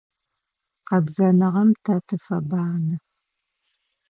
Къэбзэныгъэм 0.87 1.69
тэ 1.83 1.95
тыфэбанэ. 2.07 2.95